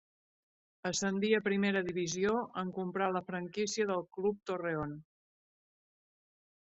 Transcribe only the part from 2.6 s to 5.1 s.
en comprar la franquícia del club Torreón.